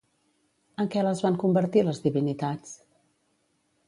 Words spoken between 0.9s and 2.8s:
què les van convertir les divinitats?